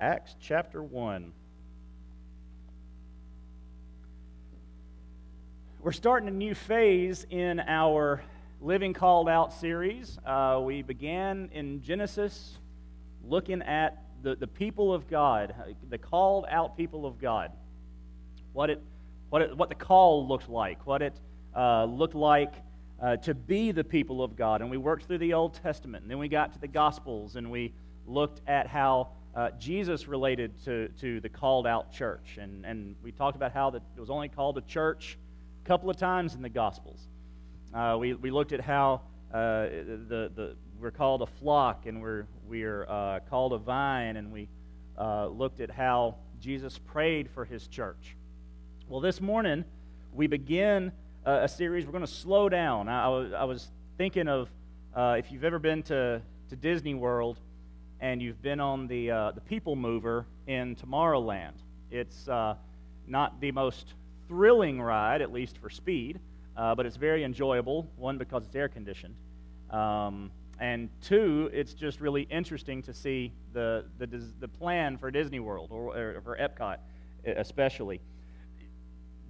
[0.00, 1.30] Acts chapter 1.
[5.82, 8.22] We're starting a new phase in our
[8.62, 10.18] Living Called Out series.
[10.24, 12.56] Uh, we began in Genesis
[13.26, 15.54] looking at the, the people of God,
[15.90, 17.52] the called out people of God.
[18.54, 18.80] What, it,
[19.28, 21.20] what, it, what the call looked like, what it
[21.54, 22.54] uh, looked like
[23.02, 24.62] uh, to be the people of God.
[24.62, 27.50] And we worked through the Old Testament, and then we got to the Gospels, and
[27.50, 27.74] we
[28.06, 32.38] looked at how uh, Jesus related to, to the called out church.
[32.40, 35.18] And, and we talked about how that it was only called a church
[35.64, 37.00] a couple of times in the Gospels.
[37.72, 39.02] Uh, we, we looked at how
[39.32, 39.66] uh,
[40.08, 44.48] the, the, we're called a flock and we're, we're uh, called a vine, and we
[44.98, 48.16] uh, looked at how Jesus prayed for his church.
[48.88, 49.64] Well, this morning
[50.12, 50.90] we begin
[51.24, 51.84] a series.
[51.84, 52.88] We're going to slow down.
[52.88, 53.68] I, I, was, I was
[53.98, 54.50] thinking of
[54.96, 57.38] uh, if you've ever been to, to Disney World
[58.00, 61.54] and you've been on the, uh, the People Mover in Tomorrowland.
[61.90, 62.54] It's uh,
[63.06, 63.94] not the most
[64.28, 66.18] thrilling ride, at least for speed,
[66.56, 67.90] uh, but it's very enjoyable.
[67.96, 69.16] One, because it's air conditioned.
[69.70, 75.40] Um, and two, it's just really interesting to see the, the, the plan for Disney
[75.40, 76.78] World, or, or for Epcot
[77.24, 78.00] especially.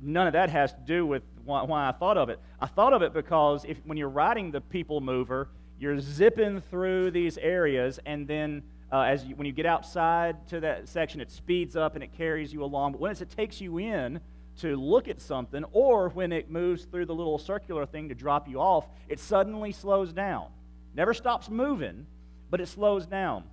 [0.02, 2.40] None of that has to do with why, why I thought of it.
[2.60, 5.48] I thought of it because if, when you're riding the People Mover,
[5.81, 10.61] you're zipping through these areas, and then uh, as you, when you get outside to
[10.61, 12.92] that section, it speeds up and it carries you along.
[12.92, 14.20] But once it takes you in
[14.58, 18.47] to look at something, or when it moves through the little circular thing to drop
[18.47, 20.48] you off, it suddenly slows down.
[20.95, 22.06] Never stops moving,
[22.51, 23.45] but it slows down.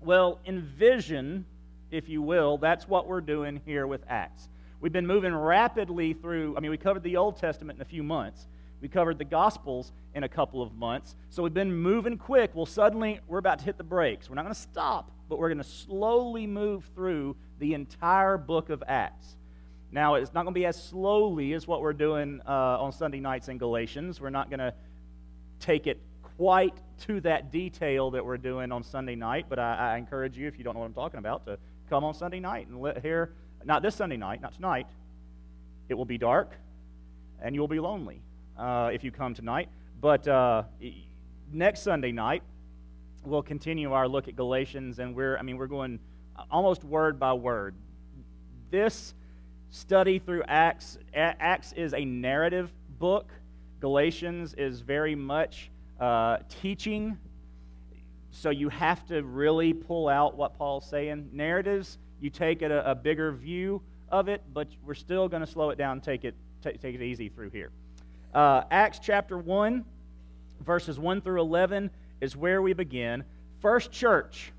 [0.00, 1.44] Well, envision,
[1.90, 4.48] if you will, that's what we're doing here with Acts.
[4.80, 8.02] We've been moving rapidly through, I mean, we covered the Old Testament in a few
[8.02, 8.46] months.
[8.80, 11.14] We covered the Gospels in a couple of months.
[11.28, 12.54] So we've been moving quick.
[12.54, 14.28] Well, suddenly we're about to hit the brakes.
[14.28, 18.70] We're not going to stop, but we're going to slowly move through the entire book
[18.70, 19.36] of Acts.
[19.92, 23.20] Now, it's not going to be as slowly as what we're doing uh, on Sunday
[23.20, 24.20] nights in Galatians.
[24.20, 24.72] We're not going to
[25.58, 26.00] take it
[26.36, 30.46] quite to that detail that we're doing on Sunday night, but I, I, encourage you,
[30.46, 31.58] if you don't know what I'm talking about, to
[31.90, 33.32] come on Sunday night and let, hear,
[33.64, 34.86] not this Sunday night, not tonight.
[35.88, 36.52] It will be dark,
[37.42, 38.22] and you'll be lonely
[38.60, 39.68] uh, if you come tonight.
[40.00, 40.64] But uh,
[41.52, 42.42] next Sunday night,
[43.24, 45.98] we'll continue our look at Galatians, and we're, I mean, we're going
[46.50, 47.74] almost word by word.
[48.70, 49.14] This
[49.70, 53.30] study through Acts, Acts is a narrative book.
[53.80, 57.18] Galatians is very much uh, teaching.
[58.30, 61.30] So you have to really pull out what Paul's saying.
[61.32, 65.50] Narratives, you take it a, a bigger view of it, but we're still going to
[65.50, 67.70] slow it down, take it, t- take it easy through here.
[68.34, 69.84] Uh, Acts chapter 1,
[70.64, 73.24] verses 1 through 11 is where we begin.
[73.60, 74.52] First church.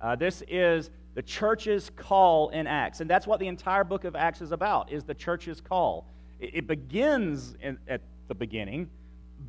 [0.00, 3.00] Uh, this is the church's call in Acts.
[3.00, 6.04] And that's what the entire book of Acts is about, is the church's call.
[6.40, 8.90] It, it begins in, at the beginning,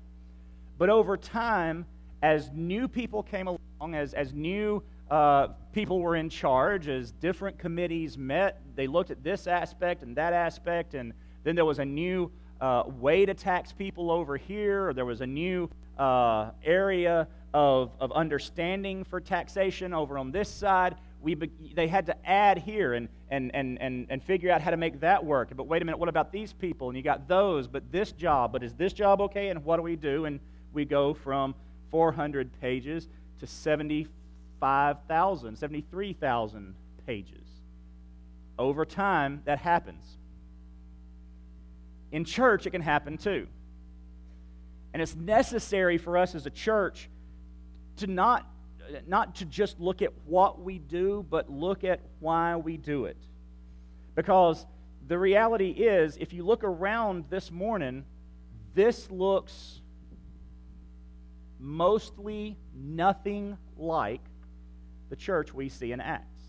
[0.78, 1.86] But over time,
[2.22, 7.58] as new people came along, as, as new uh, people were in charge, as different
[7.58, 11.12] committees met, they looked at this aspect and that aspect, and
[11.44, 12.30] then there was a new
[12.60, 15.68] uh, way to tax people over here, or there was a new
[15.98, 20.96] uh, area of, of understanding for taxation over on this side.
[21.22, 24.70] We be, they had to add here and, and, and, and, and figure out how
[24.70, 25.50] to make that work.
[25.56, 26.88] But wait a minute, what about these people?
[26.88, 29.48] And you got those, but this job, but is this job okay?
[29.48, 30.26] And what do we do?
[30.26, 30.40] And
[30.72, 31.54] we go from
[31.90, 33.08] 400 pages
[33.40, 36.74] to 75,000, 73,000
[37.06, 37.46] pages.
[38.58, 40.04] Over time, that happens.
[42.12, 43.46] In church, it can happen too.
[44.92, 47.10] And it's necessary for us as a church
[47.98, 48.46] to not,
[49.06, 53.18] not to just look at what we do, but look at why we do it.
[54.14, 54.64] Because
[55.06, 58.04] the reality is, if you look around this morning,
[58.74, 59.82] this looks
[61.58, 64.20] mostly nothing like
[65.08, 66.42] the church we see in Acts.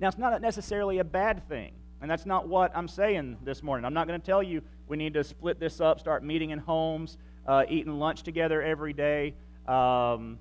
[0.00, 1.72] Now, it's not necessarily a bad thing,
[2.02, 3.84] and that's not what I'm saying this morning.
[3.84, 6.58] I'm not going to tell you we need to split this up, start meeting in
[6.58, 7.16] homes,
[7.46, 9.34] uh, eating lunch together every day,
[9.66, 10.38] um,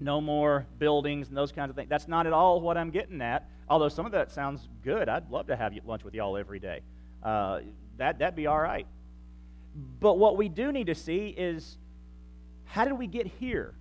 [0.00, 1.88] no more buildings and those kinds of things.
[1.88, 5.08] That's not at all what I'm getting at, although some of that sounds good.
[5.08, 6.80] I'd love to have lunch with y'all every day.
[7.22, 7.60] Uh,
[7.96, 8.86] that, that'd be all right.
[10.00, 11.78] But what we do need to see is
[12.74, 13.72] how did we get here?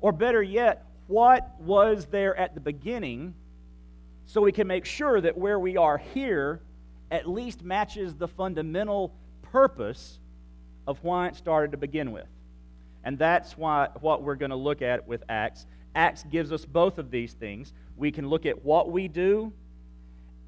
[0.00, 3.34] Or better yet, what was there at the beginning
[4.24, 6.62] so we can make sure that where we are here
[7.10, 9.12] at least matches the fundamental
[9.42, 10.18] purpose
[10.86, 12.24] of why it started to begin with.
[13.04, 15.66] And that's why, what we're going to look at with Acts.
[15.94, 17.74] Acts gives us both of these things.
[17.94, 19.52] We can look at what we do,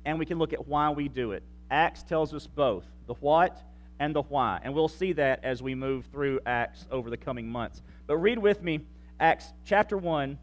[0.06, 1.42] and we can look at why we do it.
[1.70, 3.62] Acts tells us both the what
[3.98, 4.60] and the why.
[4.62, 7.82] And we'll see that as we move through Acts over the coming months.
[8.06, 8.80] But read with me
[9.20, 10.38] Acts chapter 1,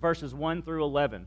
[0.00, 1.26] verses 1 through 11.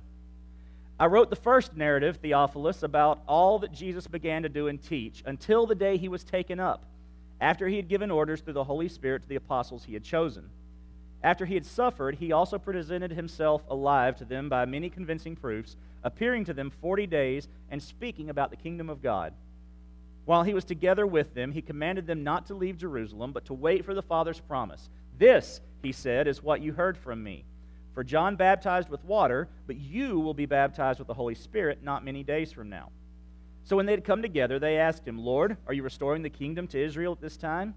[1.00, 5.24] I wrote the first narrative, Theophilus, about all that Jesus began to do and teach
[5.26, 6.86] until the day he was taken up,
[7.42, 10.50] after he had given orders through the Holy Spirit to the apostles he had chosen.
[11.24, 15.78] After he had suffered, he also presented himself alive to them by many convincing proofs,
[16.04, 19.34] appearing to them forty days and speaking about the kingdom of God.
[20.26, 23.54] While he was together with them, he commanded them not to leave Jerusalem, but to
[23.54, 24.90] wait for the Father's promise.
[25.18, 27.44] This, he said, is what you heard from me.
[27.94, 32.06] For John baptized with water, but you will be baptized with the Holy Spirit not
[32.06, 32.90] many days from now.
[33.66, 36.68] So when they had come together, they asked him, Lord, are you restoring the kingdom
[36.70, 37.76] to Israel at this time?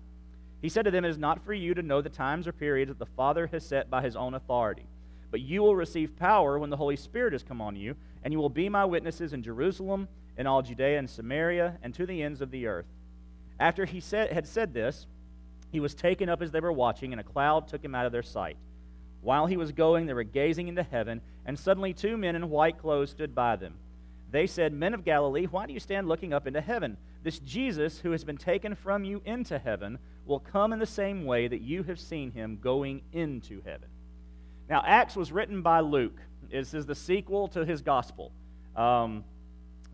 [0.63, 2.89] He said to them, It is not for you to know the times or periods
[2.89, 4.87] that the Father has set by his own authority.
[5.31, 7.95] But you will receive power when the Holy Spirit has come on you,
[8.25, 10.09] and you will be my witnesses in Jerusalem,
[10.39, 12.87] in all Judea and Samaria, and to the ends of the earth.
[13.59, 15.07] After he said, had said this,
[15.71, 18.13] he was taken up as they were watching, and a cloud took him out of
[18.13, 18.57] their sight.
[19.23, 22.79] While he was going, they were gazing into heaven, and suddenly two men in white
[22.79, 23.75] clothes stood by them.
[24.31, 26.97] They said, Men of Galilee, why do you stand looking up into heaven?
[27.23, 31.25] This Jesus, who has been taken from you into heaven, will come in the same
[31.25, 33.89] way that you have seen him going into heaven.
[34.69, 36.21] Now, Acts was written by Luke.
[36.51, 38.33] This is the sequel to his gospel.
[38.75, 39.25] Um,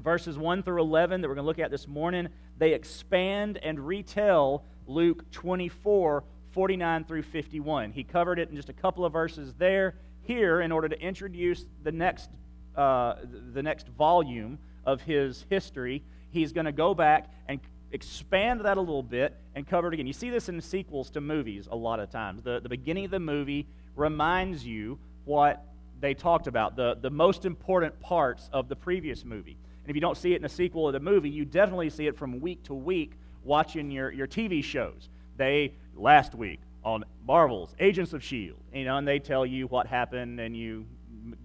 [0.02, 2.28] verses 1 through 11 that we're going to look at this morning,
[2.58, 7.92] they expand and retell Luke 24 49 through 51.
[7.92, 9.94] He covered it in just a couple of verses there.
[10.22, 12.30] Here, in order to introduce the next,
[12.76, 13.14] uh,
[13.54, 17.58] the next volume of his history, he's going to go back and
[17.90, 20.06] expand that a little bit and cover it again.
[20.06, 22.42] You see this in sequels to movies a lot of times.
[22.42, 23.66] The, the beginning of the movie
[23.96, 25.64] reminds you what
[26.00, 29.56] they talked about, the, the most important parts of the previous movie.
[29.82, 32.06] And if you don't see it in a sequel of the movie, you definitely see
[32.06, 33.12] it from week to week
[33.44, 35.08] watching your, your TV shows.
[35.36, 39.86] They last week on Marvel's Agents of S.H.I.E.L.D., you know, and they tell you what
[39.86, 40.86] happened, and you,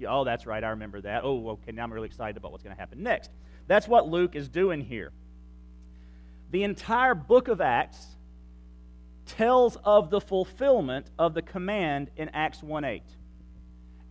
[0.08, 1.24] oh, that's right, I remember that.
[1.24, 3.32] Oh, okay, now I'm really excited about what's going to happen next.
[3.67, 5.12] That's what Luke is doing here.
[6.51, 8.15] The entire book of Acts
[9.25, 13.03] tells of the fulfillment of the command in Acts 1 8.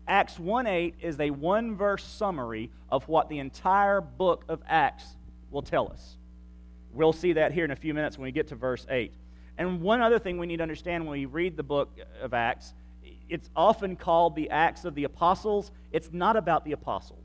[0.09, 5.17] Acts 1 8 is a one verse summary of what the entire book of Acts
[5.51, 6.17] will tell us.
[6.93, 9.13] We'll see that here in a few minutes when we get to verse 8.
[9.59, 12.73] And one other thing we need to understand when we read the book of Acts,
[13.29, 15.73] it's often called the Acts of the Apostles.
[15.93, 17.25] It's not about the apostles,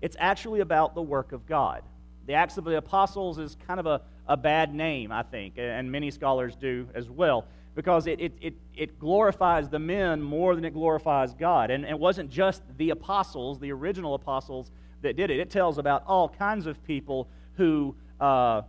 [0.00, 1.82] it's actually about the work of God.
[2.26, 5.90] The Acts of the Apostles is kind of a, a bad name, I think, and
[5.90, 10.64] many scholars do as well, because it, it, it, it glorifies the men more than
[10.64, 11.70] it glorifies God.
[11.70, 14.70] And it wasn't just the apostles, the original apostles,
[15.02, 15.40] that did it.
[15.40, 18.62] It tells about all kinds of people who uh,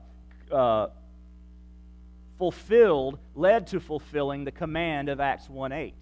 [0.52, 0.88] uh,
[2.38, 5.94] fulfilled, led to fulfilling the command of Acts 1 8.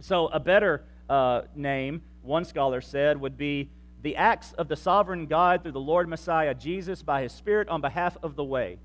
[0.00, 3.70] So, a better uh, name, one scholar said, would be
[4.02, 7.80] the acts of the sovereign God through the Lord Messiah Jesus by his Spirit on
[7.80, 8.78] behalf of the way.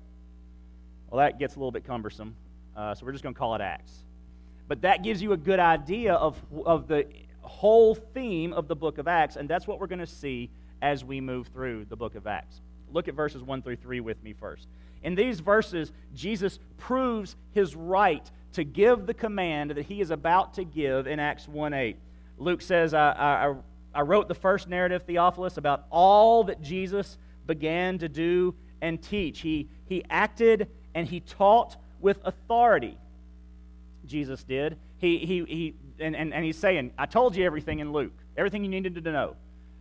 [1.08, 2.34] Well, that gets a little bit cumbersome,
[2.76, 4.04] uh, so we're just going to call it Acts.
[4.66, 7.06] But that gives you a good idea of, of the
[7.42, 10.50] whole theme of the book of Acts, and that's what we're going to see
[10.82, 12.60] as we move through the book of Acts.
[12.92, 14.68] Look at verses 1 through 3 with me first.
[15.02, 20.54] In these verses, Jesus proves his right to give the command that he is about
[20.54, 21.96] to give in Acts 1 8.
[22.38, 23.54] Luke says, I, I,
[23.94, 29.40] I wrote the first narrative, Theophilus, about all that Jesus began to do and teach.
[29.40, 32.98] He, he acted and he taught with authority.
[34.04, 34.76] Jesus did.
[34.98, 38.62] He, he, he, and, and, and he's saying, I told you everything in Luke, everything
[38.62, 39.36] you needed to know.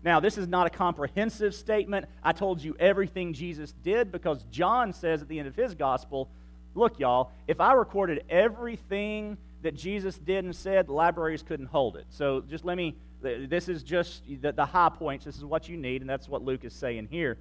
[0.06, 2.06] Now, this is not a comprehensive statement.
[2.24, 6.30] I told you everything Jesus did because John says at the end of his gospel,
[6.76, 11.98] look, y'all, if I recorded everything that Jesus did and said, the libraries couldn't hold
[11.98, 12.06] it.
[12.10, 15.26] So just let me, this is just the, the high points.
[15.26, 17.38] This is what you need, and that's what Luke is saying here.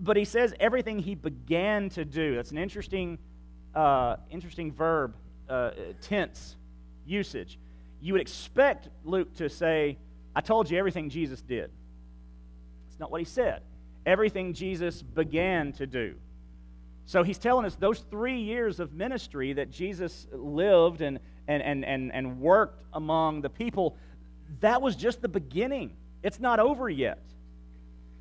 [0.00, 2.36] But he says everything he began to do.
[2.36, 3.18] That's an interesting,
[3.74, 5.14] uh, interesting verb,
[5.48, 6.56] uh, tense
[7.06, 7.58] usage.
[8.00, 9.98] You would expect Luke to say,
[10.34, 11.70] I told you everything Jesus did.
[12.88, 13.62] It's not what he said.
[14.04, 16.14] Everything Jesus began to do.
[17.04, 21.84] So he's telling us those three years of ministry that Jesus lived and, and, and,
[21.84, 23.96] and, and worked among the people,
[24.60, 25.96] that was just the beginning.
[26.22, 27.18] It's not over yet.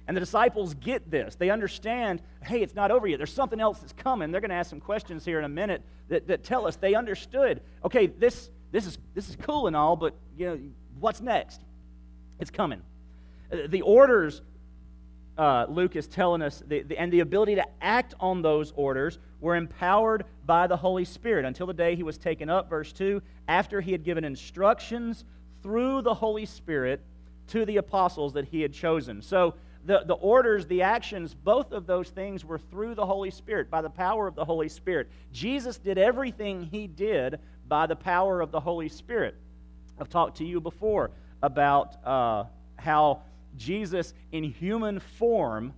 [0.07, 1.35] And the disciples get this.
[1.35, 3.17] They understand, hey, it's not over yet.
[3.17, 4.31] There's something else that's coming.
[4.31, 6.95] They're going to ask some questions here in a minute that, that tell us they
[6.95, 10.59] understood, okay, this, this, is, this is cool and all, but you know,
[10.99, 11.61] what's next?
[12.39, 12.81] It's coming.
[13.51, 14.41] Uh, the orders,
[15.37, 19.19] uh, Luke is telling us, the, the, and the ability to act on those orders
[19.39, 23.21] were empowered by the Holy Spirit until the day he was taken up, verse 2,
[23.47, 25.25] after he had given instructions
[25.61, 27.01] through the Holy Spirit
[27.47, 29.21] to the apostles that he had chosen.
[29.21, 33.69] So, the, the orders, the actions, both of those things were through the Holy Spirit,
[33.69, 35.09] by the power of the Holy Spirit.
[35.31, 39.35] Jesus did everything he did by the power of the Holy Spirit.
[39.99, 41.11] I've talked to you before
[41.41, 42.45] about uh,
[42.75, 43.21] how
[43.57, 45.73] Jesus, in human form,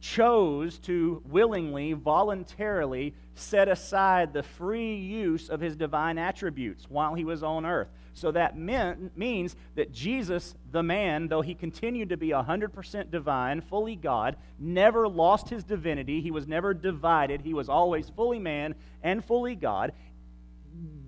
[0.00, 7.24] chose to willingly, voluntarily set aside the free use of his divine attributes while he
[7.24, 7.88] was on earth.
[8.18, 13.60] So that meant, means that Jesus, the man, though he continued to be 100% divine,
[13.60, 16.20] fully God, never lost his divinity.
[16.20, 17.42] He was never divided.
[17.42, 19.92] He was always fully man and fully God.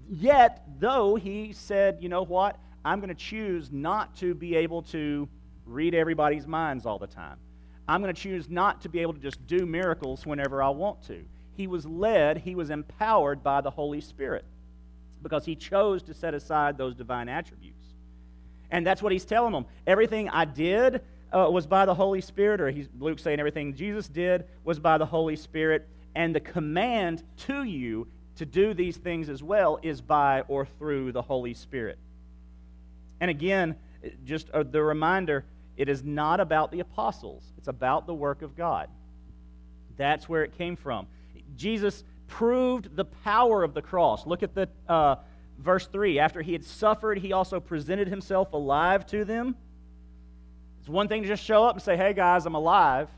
[0.09, 2.59] Yet, though he said, you know what?
[2.85, 5.29] I'm going to choose not to be able to
[5.67, 7.37] read everybody's minds all the time.
[7.87, 11.03] I'm going to choose not to be able to just do miracles whenever I want
[11.09, 11.25] to.
[11.57, 14.45] He was led, he was empowered by the Holy Spirit
[15.23, 17.85] because he chose to set aside those divine attributes.
[18.71, 19.67] And that's what he's telling them.
[19.87, 24.09] Everything I did uh, was by the Holy Spirit, or he's, Luke's saying everything Jesus
[24.09, 25.89] did was by the Holy Spirit.
[26.15, 31.13] And the command to you to do these things as well is by or through
[31.13, 31.99] the Holy Spirit.
[33.21, 33.77] And again,
[34.25, 35.45] just the reminder
[35.77, 38.89] it is not about the apostles, it's about the work of God.
[39.97, 41.07] That's where it came from.
[41.57, 44.25] Jesus proved the power of the cross.
[44.25, 45.17] Look at the uh,
[45.59, 46.19] verse 3.
[46.19, 49.57] After he had suffered, he also presented himself alive to them.
[50.79, 53.09] It's one thing to just show up and say, hey guys, I'm alive,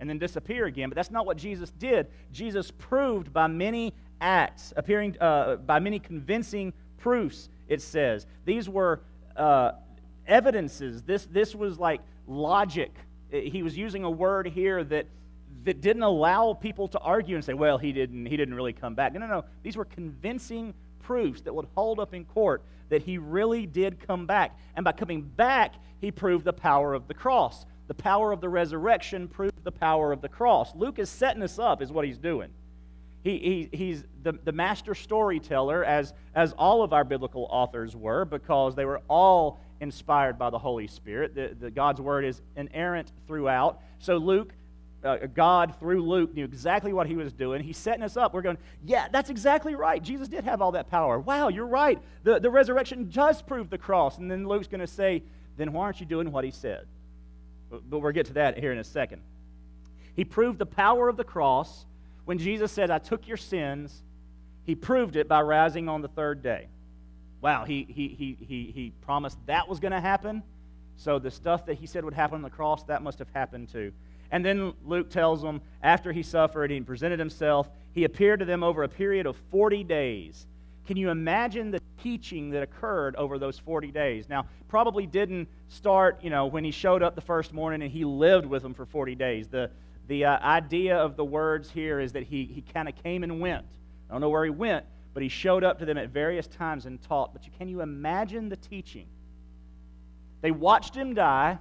[0.00, 0.88] and then disappear again.
[0.88, 2.08] But that's not what Jesus did.
[2.32, 8.26] Jesus proved by many acts, appearing uh, by many convincing proofs, it says.
[8.44, 9.02] These were
[9.36, 9.72] uh,
[10.26, 11.02] evidences.
[11.02, 12.92] This, this was like logic.
[13.30, 15.06] He was using a word here that,
[15.64, 18.94] that didn't allow people to argue and say, well, he didn't, he didn't really come
[18.94, 19.12] back.
[19.12, 19.44] No, no, no.
[19.62, 24.26] These were convincing proofs that would hold up in court that he really did come
[24.26, 24.56] back.
[24.76, 27.64] And by coming back, he proved the power of the cross.
[27.88, 30.74] The power of the resurrection proved the power of the cross.
[30.74, 32.50] Luke is setting us up, is what he's doing.
[33.22, 38.24] He, he, he's the, the master storyteller, as, as all of our biblical authors were,
[38.24, 41.34] because they were all inspired by the Holy Spirit.
[41.34, 43.80] The, the God's word is inerrant throughout.
[44.00, 44.52] So Luke,
[45.04, 47.62] uh, God through Luke, knew exactly what he was doing.
[47.62, 48.32] He's setting us up.
[48.32, 50.02] We're going, yeah, that's exactly right.
[50.02, 51.18] Jesus did have all that power.
[51.18, 52.00] Wow, you're right.
[52.22, 54.18] The, the resurrection does prove the cross.
[54.18, 55.22] And then Luke's going to say,
[55.56, 56.86] then why aren't you doing what he said?
[57.70, 59.22] But, but we'll get to that here in a second.
[60.14, 61.84] He proved the power of the cross
[62.24, 64.02] when Jesus said, I took your sins,
[64.64, 66.68] he proved it by rising on the third day.
[67.40, 70.42] Wow, he, he, he, he, he promised that was going to happen.
[70.96, 73.70] So the stuff that he said would happen on the cross, that must have happened
[73.70, 73.92] too.
[74.32, 78.64] And then Luke tells them after he suffered, he presented himself, he appeared to them
[78.64, 80.46] over a period of 40 days,
[80.86, 84.28] Can you imagine the teaching that occurred over those 40 days?
[84.28, 88.04] Now, probably didn't start, you know, when he showed up the first morning and he
[88.04, 89.46] lived with them for 40 days.
[89.48, 89.70] The,
[90.08, 93.38] the uh, idea of the words here is that he, he kind of came and
[93.38, 93.64] went.
[94.08, 96.86] I don't know where he went, but he showed up to them at various times
[96.86, 97.34] and taught.
[97.34, 99.06] But you, can you imagine the teaching?
[100.40, 101.58] They watched him die.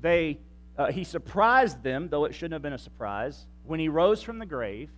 [0.00, 0.38] They,
[0.80, 4.38] uh, he surprised them, though it shouldn't have been a surprise, when he rose from
[4.38, 4.88] the grave.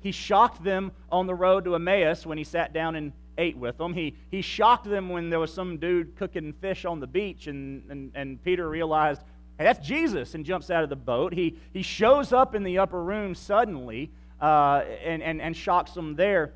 [0.00, 3.76] He shocked them on the road to Emmaus when he sat down and ate with
[3.76, 3.92] them.
[3.92, 7.90] He, he shocked them when there was some dude cooking fish on the beach, and,
[7.90, 9.20] and, and Peter realized,
[9.58, 11.34] hey, that's Jesus, and jumps out of the boat.
[11.34, 14.10] He, he shows up in the upper room suddenly
[14.40, 16.54] uh, and, and, and shocks them there.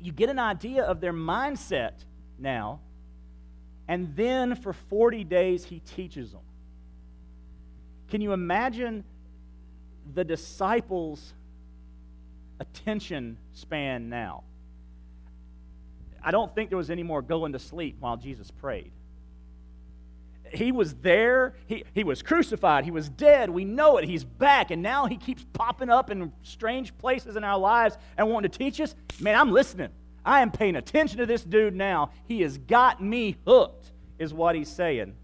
[0.00, 1.92] You get an idea of their mindset
[2.40, 2.80] now.
[3.86, 6.40] And then for 40 days, he teaches them.
[8.10, 9.04] Can you imagine
[10.14, 11.32] the disciples'
[12.58, 14.44] attention span now?
[16.22, 18.92] I don't think there was any more going to sleep while Jesus prayed.
[20.52, 21.54] He was there.
[21.66, 22.84] He, he was crucified.
[22.84, 23.48] He was dead.
[23.48, 24.04] We know it.
[24.04, 24.72] He's back.
[24.72, 28.58] And now he keeps popping up in strange places in our lives and wanting to
[28.58, 28.94] teach us.
[29.20, 29.90] Man, I'm listening.
[30.24, 32.10] I am paying attention to this dude now.
[32.26, 35.14] He has got me hooked, is what he's saying.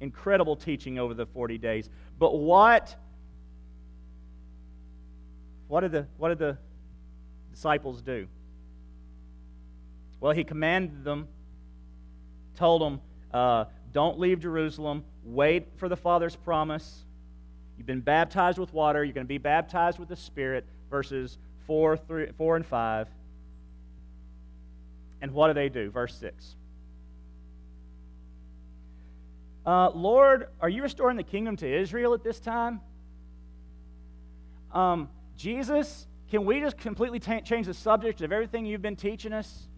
[0.00, 1.90] Incredible teaching over the 40 days.
[2.18, 2.96] But what
[5.68, 6.58] what did the what did the
[7.52, 8.26] disciples do?
[10.20, 11.28] Well, he commanded them,
[12.56, 13.00] told them,
[13.32, 15.04] uh, don't leave Jerusalem.
[15.24, 17.04] Wait for the Father's promise.
[17.76, 19.02] You've been baptized with water.
[19.04, 20.66] You're going to be baptized with the Spirit.
[20.90, 23.08] Verses 4, 3, 4 and 5.
[25.22, 25.90] And what do they do?
[25.90, 26.56] Verse 6.
[29.64, 32.80] Uh, Lord, are you restoring the kingdom to Israel at this time?
[34.72, 39.32] Um, Jesus, can we just completely t- change the subject of everything you've been teaching
[39.32, 39.68] us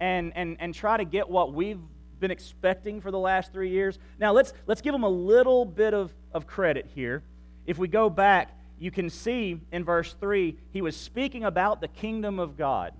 [0.00, 1.80] and, and, and try to get what we've
[2.20, 3.98] been expecting for the last three years?
[4.20, 7.22] Now, let's, let's give them a little bit of, of credit here.
[7.66, 11.88] If we go back, you can see in verse 3, he was speaking about the
[11.88, 12.92] kingdom of God.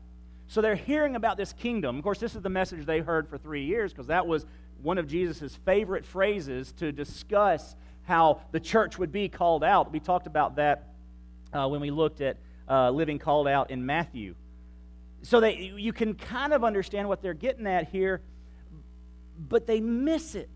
[0.48, 1.98] So they're hearing about this kingdom.
[1.98, 4.46] Of course, this is the message they heard for three years because that was
[4.82, 9.92] one of Jesus' favorite phrases to discuss how the church would be called out.
[9.92, 10.88] We talked about that
[11.52, 12.36] uh, when we looked at
[12.68, 14.34] uh, living called out in Matthew.
[15.22, 18.20] So they, you can kind of understand what they're getting at here,
[19.38, 20.50] but they miss it.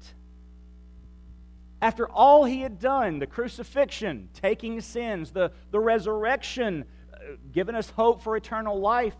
[1.81, 7.19] After all he had done, the crucifixion, taking sins, the, the resurrection, uh,
[7.53, 9.15] giving us hope for eternal life,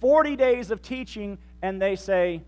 [0.00, 2.42] 40 days of teaching, and they say,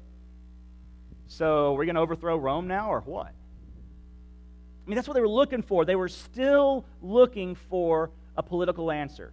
[1.32, 3.28] So we're going to overthrow Rome now, or what?
[3.28, 5.86] I mean, that's what they were looking for.
[5.86, 9.32] They were still looking for a political answer.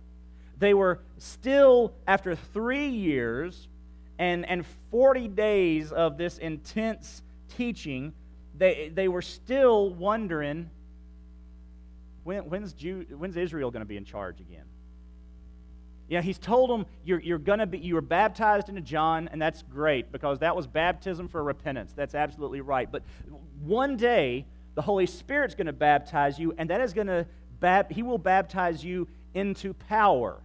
[0.57, 3.67] They were still, after three years
[4.17, 7.21] and, and 40 days of this intense
[7.57, 8.13] teaching,
[8.57, 10.69] they, they were still wondering
[12.23, 14.68] when, when's, Jew, when's Israel going to be in charge again?
[16.09, 19.39] Yeah, he's told them you're, you're going to be you were baptized into John, and
[19.39, 21.93] that's great because that was baptism for repentance.
[21.95, 22.91] That's absolutely right.
[22.91, 23.03] But
[23.63, 27.27] one day the Holy Spirit's going to baptize you, and that is going to
[27.89, 30.39] he will baptize you into power.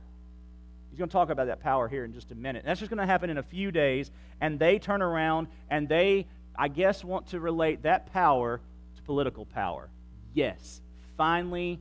[0.91, 2.61] He's going to talk about that power here in just a minute.
[2.61, 5.89] And that's just going to happen in a few days, and they turn around and
[5.89, 8.61] they, I guess, want to relate that power
[8.97, 9.89] to political power.
[10.35, 10.81] Yes,
[11.17, 11.81] finally,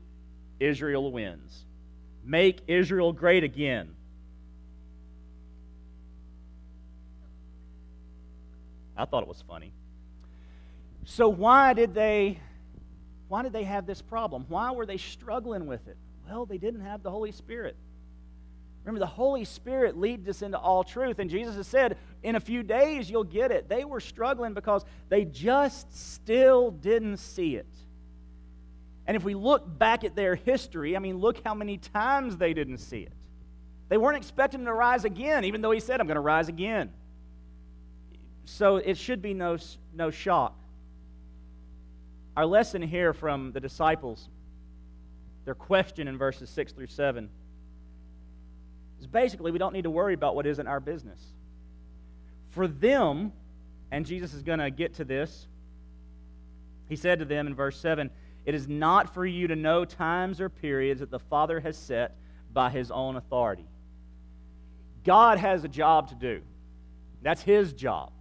[0.59, 1.65] Israel wins.
[2.23, 3.95] Make Israel great again.
[8.95, 9.73] I thought it was funny.
[11.05, 12.39] So why did they
[13.27, 14.45] why did they have this problem?
[14.47, 15.97] Why were they struggling with it?
[16.27, 17.75] Well, they didn't have the Holy Spirit.
[18.83, 21.19] Remember, the Holy Spirit leads us into all truth.
[21.19, 23.69] And Jesus has said, in a few days you'll get it.
[23.69, 27.67] They were struggling because they just still didn't see it.
[29.05, 32.53] And if we look back at their history, I mean, look how many times they
[32.53, 33.11] didn't see it.
[33.89, 36.47] They weren't expecting him to rise again, even though he said, I'm going to rise
[36.47, 36.91] again.
[38.45, 39.57] So it should be no,
[39.93, 40.57] no shock.
[42.35, 44.29] Our lesson here from the disciples,
[45.45, 47.29] their question in verses 6 through 7,
[48.99, 51.21] is basically we don't need to worry about what isn't our business.
[52.51, 53.33] For them,
[53.91, 55.47] and Jesus is going to get to this,
[56.89, 58.09] he said to them in verse 7
[58.45, 62.15] It is not for you to know times or periods that the Father has set
[62.51, 63.65] by his own authority.
[65.03, 66.41] God has a job to do,
[67.21, 68.11] that's his job.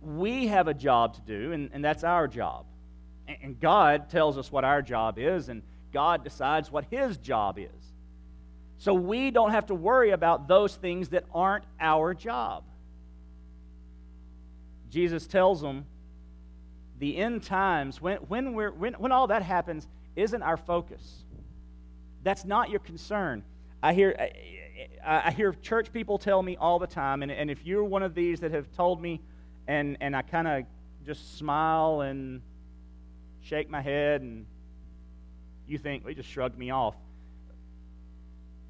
[0.00, 2.66] We have a job to do, and, and that's our job.
[3.28, 7.92] And God tells us what our job is, and God decides what his job is.
[8.78, 12.64] So we don't have to worry about those things that aren't our job.
[14.90, 15.86] Jesus tells them
[17.02, 21.24] the end times, when, when, we're, when, when all that happens, isn't our focus.
[22.22, 23.42] That's not your concern.
[23.82, 24.14] I hear,
[25.04, 28.04] I, I hear church people tell me all the time, and, and if you're one
[28.04, 29.20] of these that have told me,
[29.66, 30.62] and, and I kind of
[31.04, 32.40] just smile and
[33.40, 34.46] shake my head, and
[35.66, 36.94] you think, they just shrugged me off.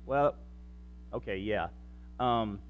[0.07, 0.37] Well,
[1.13, 1.67] okay, yeah.
[2.19, 2.61] Um,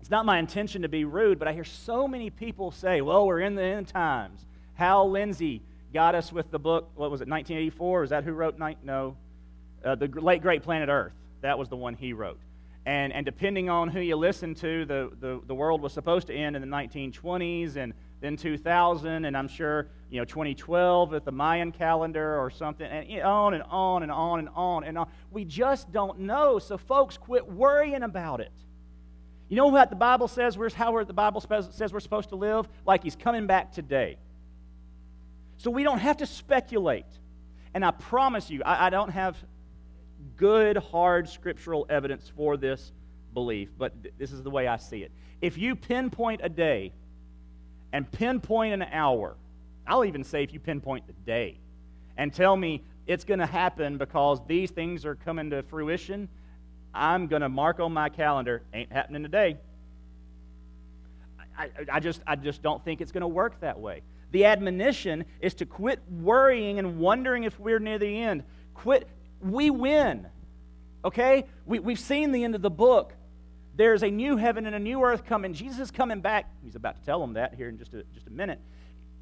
[0.00, 3.26] it's not my intention to be rude, but I hear so many people say, well,
[3.26, 4.46] we're in the end times.
[4.74, 8.04] Hal Lindsey got us with the book, what was it, 1984?
[8.04, 8.58] Is that who wrote?
[8.82, 9.16] No.
[9.84, 11.12] Uh, the late Great Planet Earth.
[11.42, 12.38] That was the one he wrote.
[12.86, 16.34] And, and depending on who you listen to, the, the, the world was supposed to
[16.34, 21.32] end in the 1920s and then 2000, and I'm sure, you know, 2012 with the
[21.32, 25.08] Mayan calendar or something, and on and on and on and on and on.
[25.30, 26.58] We just don't know.
[26.58, 28.52] So, folks, quit worrying about it.
[29.48, 30.56] You know what the Bible says?
[30.56, 32.66] Where's how the Bible says we're supposed to live?
[32.86, 34.16] Like He's coming back today.
[35.58, 37.06] So we don't have to speculate.
[37.74, 39.36] And I promise you, I, I don't have
[40.36, 42.92] good, hard scriptural evidence for this
[43.32, 45.10] belief, but th- this is the way I see it.
[45.40, 46.92] If you pinpoint a day
[47.92, 49.36] and pinpoint an hour,
[49.86, 51.58] I'll even say if you pinpoint the day
[52.16, 56.28] and tell me it's going to happen because these things are coming to fruition,
[56.94, 59.58] I'm going to mark on my calendar, ain't happening today.
[61.58, 64.02] I, I, just, I just don't think it's going to work that way.
[64.34, 68.42] The admonition is to quit worrying and wondering if we're near the end.
[68.74, 69.08] Quit
[69.40, 70.26] we win.
[71.04, 71.44] Okay?
[71.66, 73.14] We, we've seen the end of the book.
[73.76, 75.54] There's a new heaven and a new earth coming.
[75.54, 76.50] Jesus is coming back.
[76.64, 78.58] He's about to tell them that here in just a, just a minute.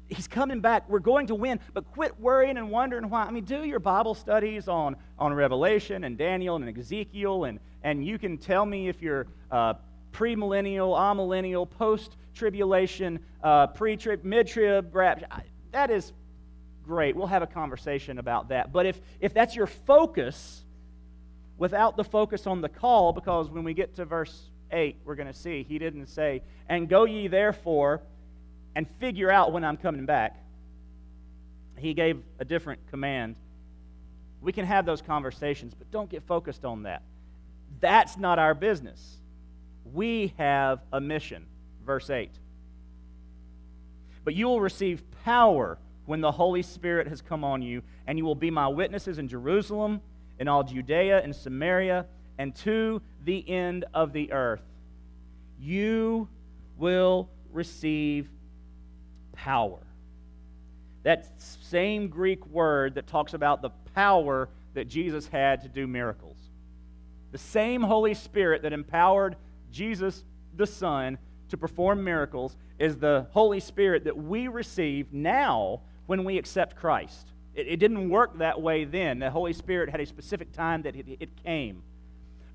[0.07, 0.89] He's coming back.
[0.89, 3.25] We're going to win, but quit worrying and wondering why.
[3.25, 8.03] I mean, do your Bible studies on, on Revelation and Daniel and Ezekiel, and, and
[8.03, 9.75] you can tell me if you're uh,
[10.11, 15.27] premillennial, amillennial, post tribulation, uh, pre trib, mid trib, rapture.
[15.71, 16.13] That is
[16.83, 17.15] great.
[17.15, 18.71] We'll have a conversation about that.
[18.71, 20.63] But if, if that's your focus,
[21.57, 25.27] without the focus on the call, because when we get to verse 8, we're going
[25.27, 28.01] to see, he didn't say, And go ye therefore
[28.75, 30.37] and figure out when I'm coming back.
[31.77, 33.35] He gave a different command.
[34.41, 37.03] We can have those conversations, but don't get focused on that.
[37.79, 39.17] That's not our business.
[39.93, 41.45] We have a mission.
[41.85, 42.29] Verse 8.
[44.23, 48.25] But you will receive power when the Holy Spirit has come on you, and you
[48.25, 50.01] will be my witnesses in Jerusalem,
[50.39, 52.05] in all Judea and Samaria,
[52.37, 54.63] and to the end of the earth.
[55.59, 56.27] You
[56.77, 58.27] will receive
[59.33, 59.79] power.
[61.03, 66.37] That same Greek word that talks about the power that Jesus had to do miracles.
[67.31, 69.35] The same Holy Spirit that empowered
[69.71, 70.23] Jesus
[70.55, 71.17] the Son
[71.53, 77.27] to perform miracles is the Holy Spirit that we receive now when we accept Christ.
[77.53, 79.19] It, it, didn't work that way then.
[79.19, 81.83] The Holy Spirit had a specific time that it, it came.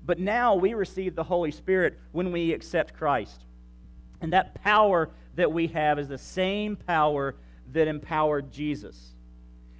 [0.05, 3.45] But now we receive the Holy Spirit when we accept Christ.
[4.19, 7.35] And that power that we have is the same power
[7.71, 9.13] that empowered Jesus.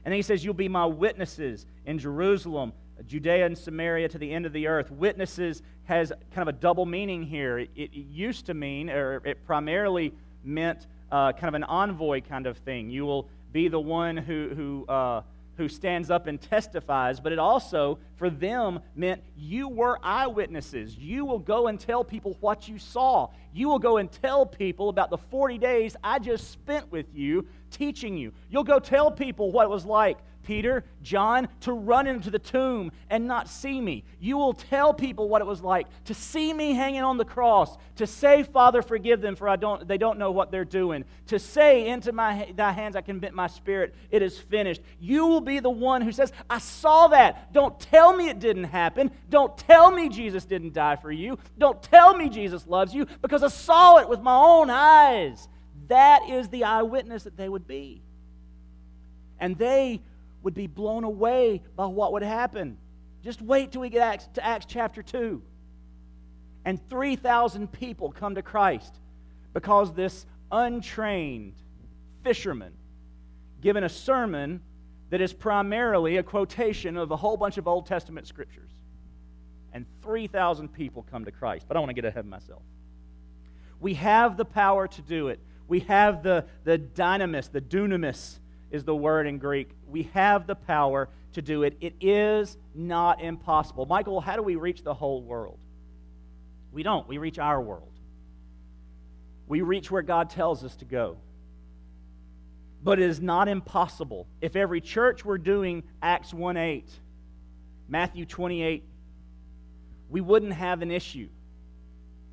[0.06, 2.72] And he says, You'll be my witnesses in Jerusalem,
[3.08, 4.92] Judea, and Samaria to the end of the earth.
[4.92, 7.60] Witnesses has kind of a double meaning here.
[7.60, 12.48] It, it used to mean, or it primarily meant uh, kind of an envoy kind
[12.48, 12.90] of thing.
[12.90, 15.22] You will be the one who, who, uh,
[15.58, 20.96] who stands up and testifies, but it also, for them, meant you were eyewitnesses.
[20.98, 23.30] You will go and tell people what you saw.
[23.54, 27.48] You will go and tell people about the 40 days I just spent with you
[27.72, 28.32] teaching you.
[28.50, 30.18] You'll go tell people what it was like
[30.50, 34.04] Peter, John, to run into the tomb and not see me.
[34.20, 37.78] You will tell people what it was like to see me hanging on the cross,
[37.98, 41.38] to say, Father, forgive them, for I don't, they don't know what they're doing, to
[41.38, 44.82] say, Into my, thy hands I commit my spirit, it is finished.
[45.00, 47.54] You will be the one who says, I saw that.
[47.54, 49.12] Don't tell me it didn't happen.
[49.30, 51.38] Don't tell me Jesus didn't die for you.
[51.60, 55.48] Don't tell me Jesus loves you, because I saw it with my own eyes.
[55.90, 58.02] That is the eyewitness that they would be.
[59.40, 60.02] And they
[60.44, 62.78] would be blown away by what would happen.
[63.24, 65.42] Just wait till we get Acts, to Acts chapter 2.
[66.66, 68.94] And 3,000 people come to Christ
[69.54, 71.56] because this untrained
[72.24, 72.74] fisherman
[73.62, 74.62] given a sermon
[75.10, 78.72] that is primarily a quotation of a whole bunch of Old Testament scriptures.
[79.74, 81.66] And 3,000 people come to Christ.
[81.68, 82.62] But I want to get ahead of myself.
[83.80, 85.40] We have the power to do it.
[85.68, 88.39] We have the, the dynamis, the dunamis
[88.72, 89.72] is the word in Greek.
[89.88, 91.78] We have the power to do it.
[91.82, 93.86] It is not impossible.
[93.86, 95.60] Michael, how do we reach the whole world?
[96.72, 97.08] We don't.
[97.08, 97.92] We reach our world.
[99.48, 101.18] We reach where God tells us to go.
[102.84, 104.28] But it is not impossible.
[104.42, 106.90] If every church were doing Acts 1 8,
[107.90, 108.84] Matthew 28,
[110.10, 111.28] we wouldn't have an issue.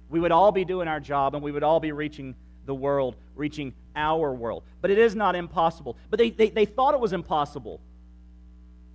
[0.09, 3.17] We would all be doing our job and we would all be reaching the world,
[3.35, 4.65] reaching our world.
[4.81, 5.97] But it is not impossible.
[6.11, 7.81] But they, they, they thought it was impossible.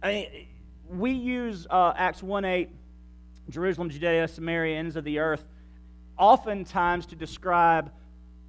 [0.04, 0.48] I mean,
[0.90, 2.70] we use uh, Acts 1 8,
[3.50, 5.44] Jerusalem, Judea, Samaria, ends of the earth,
[6.18, 7.92] oftentimes to describe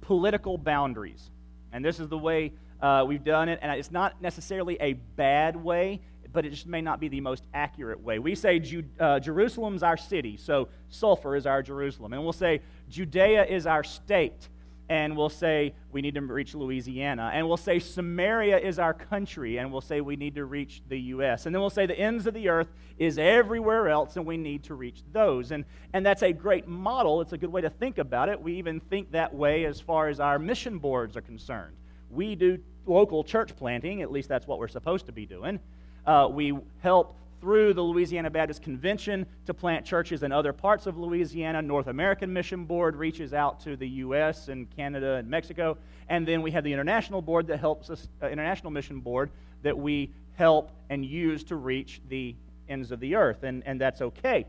[0.01, 1.29] political boundaries.
[1.71, 3.59] And this is the way uh, we've done it.
[3.61, 7.43] And it's not necessarily a bad way, but it just may not be the most
[7.53, 8.19] accurate way.
[8.19, 12.13] We say Ju- uh, Jerusalem's our city, so Sulphur is our Jerusalem.
[12.13, 14.49] And we'll say Judea is our state,
[14.89, 17.31] and we'll say we need to reach Louisiana.
[17.33, 20.99] And we'll say Samaria is our country, and we'll say we need to reach the
[20.99, 21.45] U.S.
[21.45, 22.67] And then we'll say the ends of the earth
[22.97, 25.51] is everywhere else, and we need to reach those.
[25.51, 27.21] And, and that's a great model.
[27.21, 28.41] It's a good way to think about it.
[28.41, 31.75] We even think that way as far as our mission boards are concerned.
[32.09, 35.59] We do local church planting, at least that's what we're supposed to be doing.
[36.05, 40.97] Uh, we help through the Louisiana Baptist Convention to plant churches in other parts of
[40.97, 41.61] Louisiana.
[41.61, 44.47] North American Mission Board reaches out to the U.S.
[44.47, 45.77] and Canada and Mexico.
[46.07, 49.29] And then we have the International Board that helps us, uh, International Mission Board,
[49.61, 52.33] that we help and use to reach the
[52.69, 53.43] ends of the earth.
[53.43, 54.45] And, and that's okay.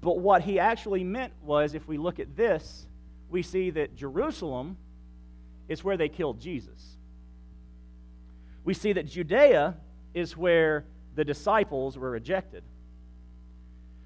[0.00, 2.88] But what he actually meant was if we look at this,
[3.30, 4.76] we see that Jerusalem
[5.68, 6.96] is where they killed Jesus.
[8.64, 9.76] We see that Judea
[10.14, 12.62] is where the disciples were rejected.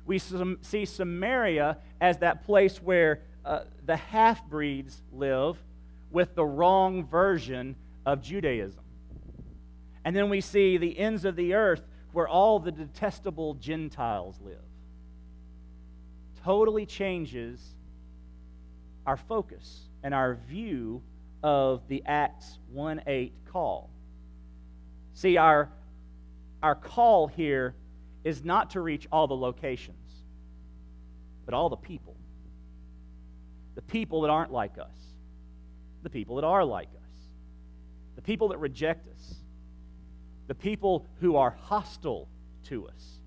[0.07, 5.59] We see Samaria as that place where uh, the half breeds live
[6.11, 8.81] with the wrong version of Judaism.
[10.05, 14.57] And then we see the ends of the earth where all the detestable Gentiles live.
[16.43, 17.61] Totally changes
[19.07, 21.03] our focus and our view
[21.43, 23.91] of the Acts 1 8 call.
[25.15, 25.69] See, our
[26.63, 27.75] our call here
[28.25, 29.97] is not to reach all the locations,
[31.45, 32.17] but all the people.
[33.75, 34.97] The people that aren't like us,
[36.03, 37.21] the people that are like us,
[38.17, 39.37] the people that reject us,
[40.49, 42.29] the people who are hostile
[42.65, 43.21] to us,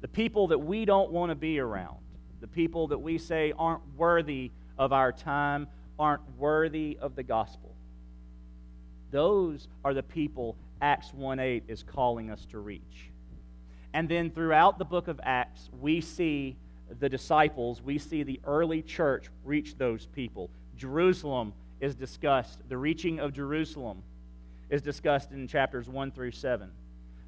[0.00, 1.98] the people that we don't want to be around,
[2.40, 7.74] the people that we say aren't worthy of our time, aren't worthy of the gospel.
[9.10, 13.10] Those are the people Acts 1 8 is calling us to reach.
[13.94, 16.56] And then throughout the book of Acts, we see
[17.00, 20.50] the disciples, we see the early church reach those people.
[20.76, 22.60] Jerusalem is discussed.
[22.68, 24.02] The reaching of Jerusalem
[24.68, 26.70] is discussed in chapters 1 through 7.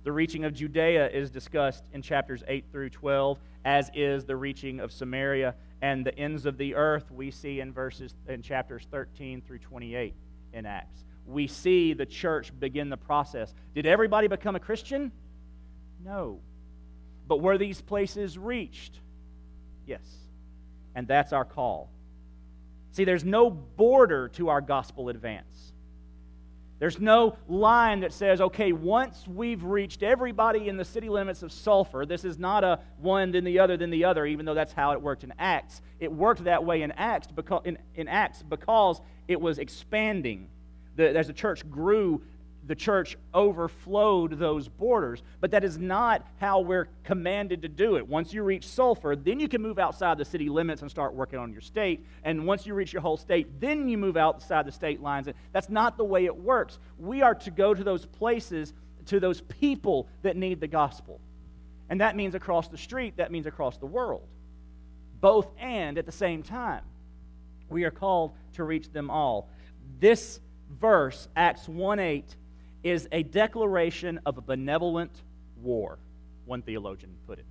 [0.04, 4.80] The reaching of Judea is discussed in chapters 8 through 12, as is the reaching
[4.80, 9.42] of Samaria and the ends of the earth we see in verses in chapters 13
[9.42, 10.14] through 28
[10.52, 13.54] in Acts we see the church begin the process.
[13.74, 15.12] Did everybody become a Christian?
[16.04, 16.40] No.
[17.26, 18.98] But were these places reached?
[19.86, 20.02] Yes.
[20.94, 21.90] And that's our call.
[22.92, 25.72] See, there's no border to our gospel advance.
[26.78, 31.52] There's no line that says, okay, once we've reached everybody in the city limits of
[31.52, 34.72] Sulphur, this is not a one, then the other, then the other, even though that's
[34.72, 35.82] how it worked in Acts.
[35.98, 40.48] It worked that way in Acts because, in, in Acts because it was expanding
[40.98, 42.20] the, as the church grew,
[42.66, 45.22] the church overflowed those borders.
[45.40, 48.06] But that is not how we're commanded to do it.
[48.06, 51.38] Once you reach Sulphur, then you can move outside the city limits and start working
[51.38, 52.04] on your state.
[52.24, 55.28] And once you reach your whole state, then you move outside the state lines.
[55.52, 56.80] That's not the way it works.
[56.98, 58.74] We are to go to those places,
[59.06, 61.20] to those people that need the gospel.
[61.88, 64.26] And that means across the street, that means across the world.
[65.20, 66.82] Both and at the same time.
[67.68, 69.48] We are called to reach them all.
[70.00, 70.40] This
[70.80, 72.36] verse, Acts 1 8,
[72.82, 75.22] is a declaration of a benevolent
[75.62, 75.98] war,
[76.46, 77.44] one theologian put it.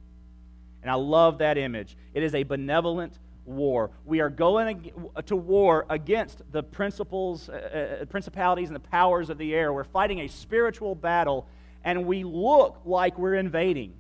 [0.82, 1.98] And I love that image.
[2.14, 3.92] It is a benevolent war.
[4.06, 4.92] We are going
[5.26, 9.74] to war against the principles, uh, uh, principalities and the powers of the air.
[9.74, 11.48] We're fighting a spiritual battle,
[11.84, 13.94] and we look like we're invading.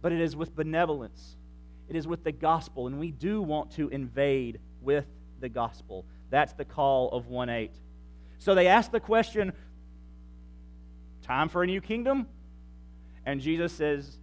[0.00, 1.36] But it is with benevolence,
[1.88, 5.06] it is with the gospel, and we do want to invade with
[5.40, 6.04] the gospel.
[6.30, 7.70] That's the call of 1 8.
[8.42, 9.52] So they ask the question,
[11.22, 12.26] Time for a new kingdom?
[13.24, 14.18] And Jesus says,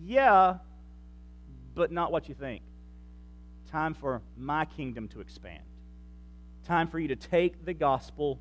[0.00, 0.58] Yeah,
[1.74, 2.62] but not what you think.
[3.72, 5.64] Time for my kingdom to expand.
[6.64, 8.38] Time for you to take the gospel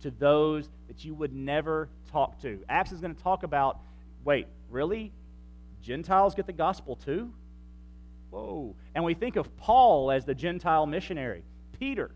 [0.00, 2.64] to those that you would never talk to.
[2.70, 3.80] Acts is going to talk about
[4.24, 5.12] wait, really?
[5.82, 7.30] Gentiles get the gospel too?
[8.30, 8.74] Whoa.
[8.94, 11.42] And we think of Paul as the Gentile missionary.
[11.78, 12.12] Peter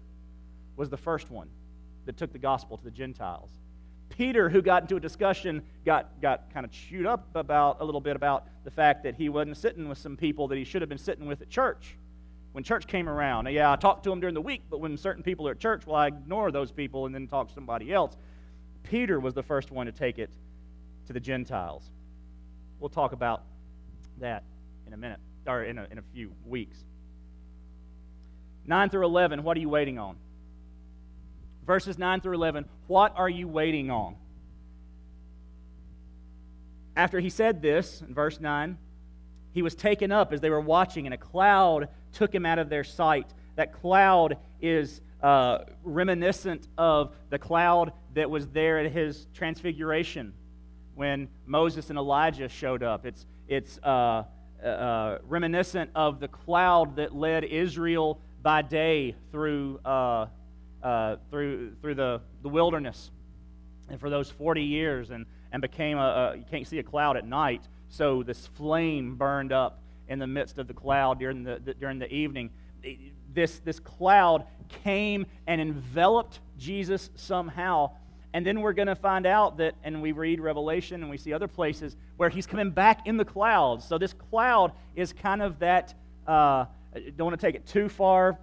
[0.76, 1.48] was the first one
[2.04, 3.50] that took the gospel to the Gentiles.
[4.08, 8.00] Peter, who got into a discussion, got, got kind of chewed up about a little
[8.00, 10.88] bit about the fact that he wasn't sitting with some people that he should have
[10.88, 11.96] been sitting with at church.
[12.52, 15.22] When church came around, yeah, I talked to him during the week, but when certain
[15.22, 18.16] people are at church, well, I ignore those people and then talk to somebody else.
[18.84, 20.30] Peter was the first one to take it
[21.06, 21.90] to the Gentiles.
[22.78, 23.42] We'll talk about
[24.20, 24.44] that
[24.86, 26.78] in a minute, or in a, in a few weeks.
[28.66, 30.16] 9 through 11, what are you waiting on?
[31.66, 34.16] Verses 9 through 11, what are you waiting on?
[36.94, 38.78] After he said this, in verse 9,
[39.52, 42.68] he was taken up as they were watching, and a cloud took him out of
[42.68, 43.26] their sight.
[43.56, 50.32] That cloud is uh, reminiscent of the cloud that was there at his transfiguration
[50.94, 53.04] when Moses and Elijah showed up.
[53.04, 54.24] It's, it's uh,
[54.62, 59.80] uh, uh reminiscent of the cloud that led Israel by day through,
[60.82, 63.10] uh, through, through the, the wilderness
[63.88, 67.16] and for those 40 years and, and became a, a, you can't see a cloud
[67.16, 71.60] at night, so this flame burned up in the midst of the cloud during the,
[71.64, 72.50] the during the evening.
[73.32, 74.44] This, this cloud
[74.84, 77.90] came and enveloped Jesus somehow.
[78.32, 81.32] And then we're going to find out that, and we read Revelation and we see
[81.32, 83.84] other places where he's coming back in the clouds.
[83.84, 85.94] So this cloud is kind of that,
[86.26, 86.66] uh,
[87.16, 88.38] don't want to take it too far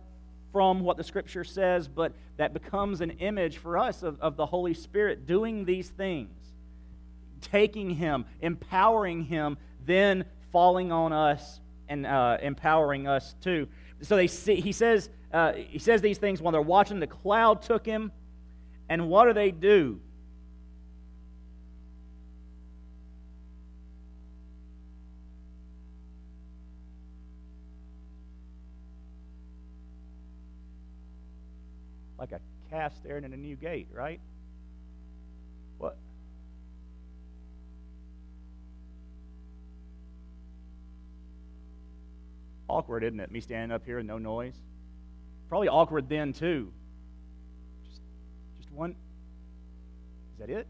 [0.54, 4.46] from what the scripture says, but that becomes an image for us of, of the
[4.46, 6.38] Holy Spirit doing these things,
[7.42, 13.68] taking him, empowering him, then falling on us and uh, empowering us too.
[14.02, 17.00] So they see, he says, uh, he says these things while they're watching.
[17.00, 18.12] The cloud took him,
[18.88, 20.00] and what do they do?
[32.74, 34.20] Like there and in a new gate, right?
[35.78, 35.98] What?
[42.68, 43.32] Awkward, isn't it?
[43.32, 44.56] Me standing up here and no noise.
[45.50, 46.74] Probably awkward then too.
[47.86, 48.02] Just,
[48.58, 48.96] just one.
[50.34, 50.68] Is that it?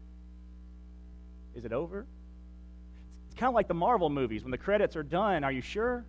[1.54, 2.06] Is it over?
[3.26, 4.42] It's kind of like the Marvel movies.
[4.42, 6.04] When the credits are done, are you sure?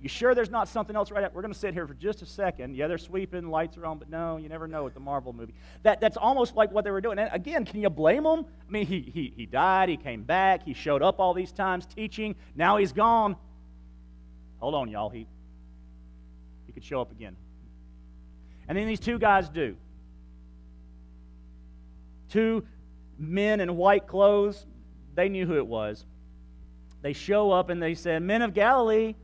[0.00, 1.34] You sure there's not something else right up?
[1.34, 2.76] We're going to sit here for just a second.
[2.76, 5.54] Yeah, they're sweeping, lights are on, but no, you never know with the Marvel movie.
[5.84, 7.18] That, that's almost like what they were doing.
[7.18, 8.44] And again, can you blame them?
[8.68, 11.86] I mean, he, he, he died, he came back, he showed up all these times
[11.86, 12.36] teaching.
[12.54, 13.36] Now he's gone.
[14.58, 15.08] Hold on, y'all.
[15.08, 15.26] He,
[16.66, 17.36] he could show up again.
[18.68, 19.76] And then these two guys do.
[22.28, 22.66] Two
[23.18, 24.66] men in white clothes,
[25.14, 26.04] they knew who it was.
[27.00, 29.14] They show up and they said, Men of Galilee,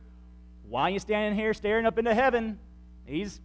[0.67, 2.59] why are you standing here staring up into heaven?
[3.05, 3.39] He's,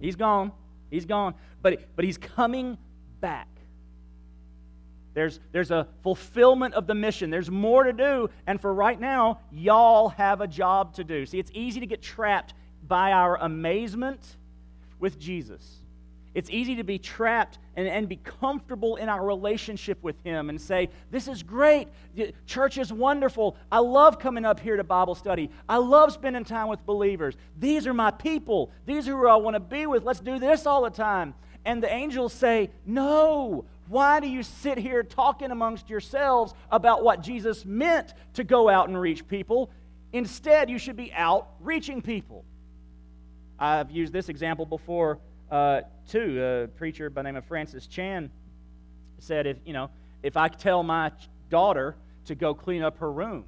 [0.00, 0.52] he's gone.
[0.90, 1.34] He's gone.
[1.62, 2.78] But, but he's coming
[3.20, 3.48] back.
[5.14, 7.30] There's, there's a fulfillment of the mission.
[7.30, 8.30] There's more to do.
[8.46, 11.24] And for right now, y'all have a job to do.
[11.24, 12.52] See, it's easy to get trapped
[12.86, 14.20] by our amazement
[14.98, 15.83] with Jesus.
[16.34, 20.60] It's easy to be trapped and, and be comfortable in our relationship with Him and
[20.60, 21.88] say, This is great.
[22.46, 23.56] Church is wonderful.
[23.70, 25.50] I love coming up here to Bible study.
[25.68, 27.36] I love spending time with believers.
[27.58, 28.72] These are my people.
[28.84, 30.02] These are who I want to be with.
[30.02, 31.34] Let's do this all the time.
[31.64, 33.64] And the angels say, No.
[33.86, 38.88] Why do you sit here talking amongst yourselves about what Jesus meant to go out
[38.88, 39.70] and reach people?
[40.14, 42.44] Instead, you should be out reaching people.
[43.58, 45.18] I've used this example before
[45.50, 46.42] uh, too.
[46.42, 48.30] A preacher by the name of Francis Chan
[49.18, 49.90] said, if, you know,
[50.22, 51.12] if I tell my
[51.50, 53.44] daughter to go clean up her room,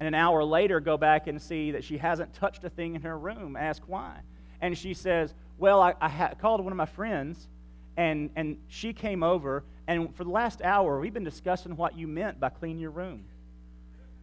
[0.00, 3.02] and an hour later go back and see that she hasn't touched a thing in
[3.02, 4.18] her room, ask why.
[4.60, 7.46] And she says, Well, I, I ha- called one of my friends,
[7.96, 12.08] and, and she came over, and for the last hour, we've been discussing what you
[12.08, 13.24] meant by clean your room.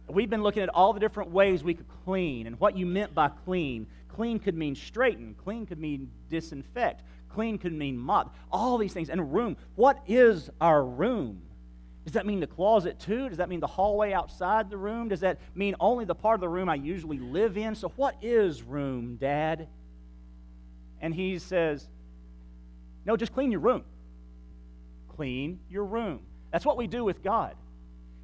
[0.08, 3.14] We've been looking at all the different ways we could clean and what you meant
[3.14, 3.86] by clean.
[4.14, 8.34] Clean could mean straighten, clean could mean disinfect, clean could mean mop.
[8.50, 9.08] All these things.
[9.08, 9.56] And room.
[9.76, 11.42] What is our room?
[12.04, 13.28] Does that mean the closet too?
[13.28, 15.08] Does that mean the hallway outside the room?
[15.08, 17.74] Does that mean only the part of the room I usually live in?
[17.74, 19.68] So, what is room, Dad?
[21.00, 21.88] And he says,
[23.04, 23.84] No, just clean your room.
[25.08, 26.20] Clean your room.
[26.50, 27.54] That's what we do with God.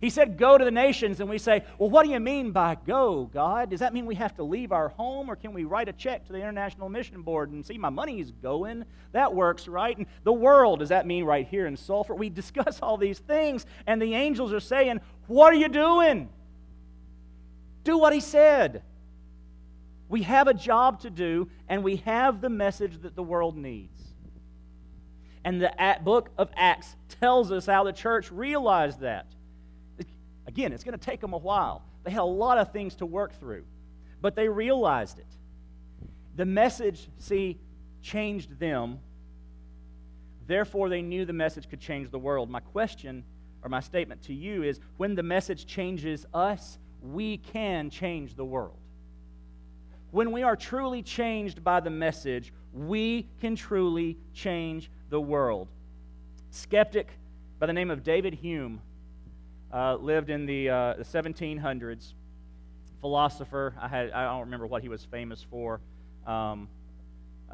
[0.01, 2.77] He said, Go to the nations, and we say, Well, what do you mean by
[2.87, 3.71] go, God?
[3.71, 6.27] Does that mean we have to leave our home, or can we write a check
[6.27, 8.85] to the International Mission Board and see my money's going?
[9.13, 9.97] That works, right?
[9.97, 12.15] And the world, does that mean right here in Sulphur?
[12.15, 16.29] We discuss all these things, and the angels are saying, What are you doing?
[17.85, 18.83] Do what He said.
[20.09, 24.01] We have a job to do, and we have the message that the world needs.
[25.43, 25.73] And the
[26.03, 29.27] book of Acts tells us how the church realized that.
[30.47, 31.83] Again, it's going to take them a while.
[32.05, 33.65] They had a lot of things to work through,
[34.21, 35.27] but they realized it.
[36.37, 37.59] The message, see,
[38.03, 39.01] changed them.
[40.47, 42.49] Therefore, they knew the message could change the world.
[42.49, 43.25] My question
[43.63, 48.45] or my statement to you is when the message changes us, we can change the
[48.45, 48.79] world.
[50.13, 55.69] When we are truly changed by the message, we can truly change the world.
[56.51, 57.09] Skeptic
[57.59, 58.81] by the name of David Hume
[59.73, 62.15] uh, lived in the, uh, the 1700s.
[63.01, 63.75] Philosopher.
[63.81, 65.81] I, had, I don't remember what he was famous for.
[66.27, 66.69] Um,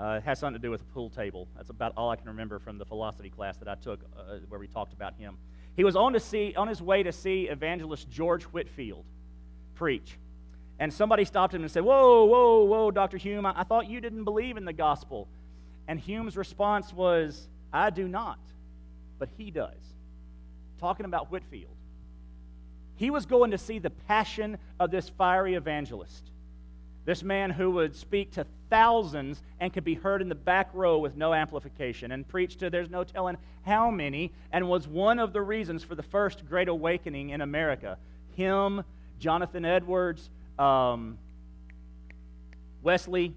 [0.01, 1.47] uh, it has something to do with a pool table.
[1.57, 4.59] That's about all I can remember from the philosophy class that I took uh, where
[4.59, 5.37] we talked about him.
[5.77, 9.05] He was on, to see, on his way to see evangelist George Whitefield
[9.75, 10.19] preach.
[10.79, 13.19] And somebody stopped him and said, Whoa, whoa, whoa, Dr.
[13.19, 15.29] Hume, I, I thought you didn't believe in the gospel.
[15.87, 18.39] And Hume's response was, I do not,
[19.19, 19.77] but he does.
[20.81, 21.77] Talking about Whitefield.
[23.03, 26.31] He was going to see the passion of this fiery evangelist.
[27.05, 31.01] This man who would speak to thousands and could be heard in the back row
[31.01, 35.33] with no amplification and preach to there's no telling how many, and was one of
[35.33, 37.99] the reasons for the first great awakening in America.
[38.37, 38.85] Him,
[39.19, 41.19] Jonathan Edwards, um,
[42.85, 43.35] Wesley,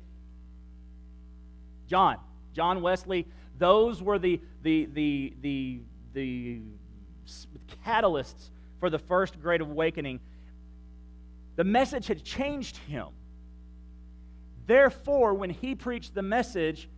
[1.88, 2.18] John,
[2.54, 3.26] John Wesley,
[3.58, 5.80] those were the, the, the, the,
[6.14, 6.60] the
[7.84, 10.20] catalysts for the first great awakening,
[11.56, 13.08] the message had changed him.
[14.68, 16.90] Therefore, when he preached the message,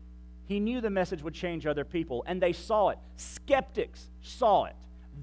[0.46, 2.98] he knew the message would change other people, and they saw it.
[3.18, 4.76] Skeptics saw it.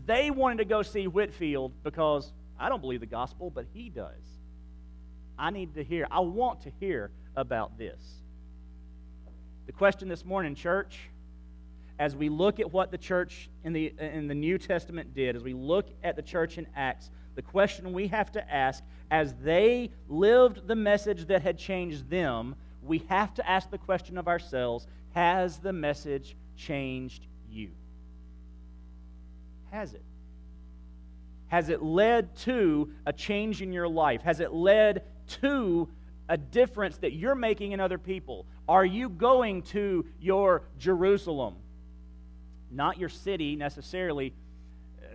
[0.07, 4.23] They wanted to go see Whitefield because I don't believe the gospel, but he does.
[5.39, 8.01] I need to hear, I want to hear about this.
[9.67, 10.99] The question this morning, church,
[11.99, 15.43] as we look at what the church in the, in the New Testament did, as
[15.43, 19.91] we look at the church in Acts, the question we have to ask as they
[20.09, 24.87] lived the message that had changed them, we have to ask the question of ourselves
[25.15, 27.71] Has the message changed you?
[29.71, 30.03] Has it?
[31.49, 34.23] Has it led to a change in your life?
[34.23, 35.03] Has it led
[35.43, 35.89] to
[36.29, 38.47] a difference that you're making in other people?
[38.69, 41.57] Are you going to your Jerusalem?
[42.75, 44.35] Not your city necessarily,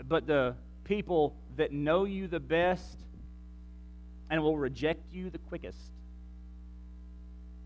[0.08, 0.56] but the
[0.86, 2.98] people that know you the best
[4.30, 5.78] and will reject you the quickest.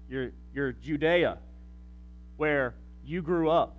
[0.10, 1.38] Your, your Judea,
[2.38, 2.76] where
[3.06, 3.78] you grew up,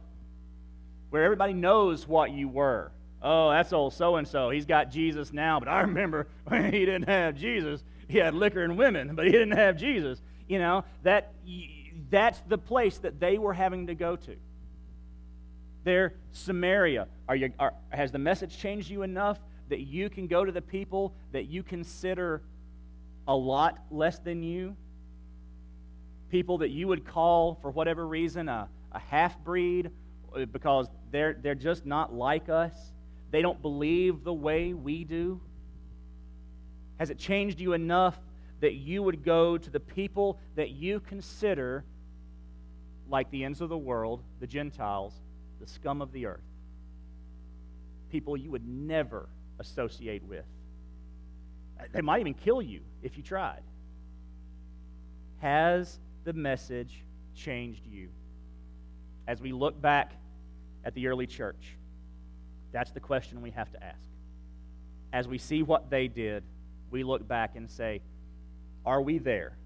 [1.11, 2.91] where everybody knows what you were.
[3.23, 4.51] Oh, that's old so and so.
[4.51, 7.83] He's got Jesus now, but I remember when he didn't have Jesus.
[8.09, 10.21] He had liquor and women, but he didn't have Jesus.
[10.47, 11.33] You know, that,
[12.11, 14.37] that's the place that they were having to go to
[15.85, 17.07] there, Samaria.
[17.29, 20.63] Are you, are, has the message changed you enough that you can go to the
[20.63, 22.43] people that you consider
[23.29, 24.77] a lot less than you?
[26.31, 29.91] People that you would call, for whatever reason, a, a half breed
[30.35, 32.75] uh, because they're, they're just not like us.
[33.31, 35.41] They don't believe the way we do.
[36.99, 38.19] Has it changed you enough
[38.61, 41.85] that you would go to the people that you consider
[43.09, 45.21] like the ends of the world, the Gentiles,
[45.65, 46.45] the scum of the earth,
[48.11, 50.45] people you would never associate with.
[51.81, 53.63] Uh, they might even kill you if you tried.
[55.41, 57.03] Has the message
[57.35, 58.09] changed you?
[59.27, 60.13] As we look back
[60.85, 61.77] at the early church,
[62.73, 64.09] that's the question we have to ask.
[65.13, 66.43] As we see what they did,
[66.91, 68.03] we look back and say,
[68.85, 69.57] are we there?